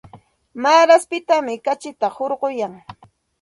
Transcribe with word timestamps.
Maaraspitam 0.63 1.47
kachita 1.67 2.07
hurquyan. 2.15 2.73